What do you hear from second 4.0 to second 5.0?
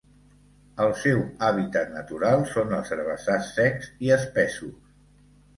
i espessos.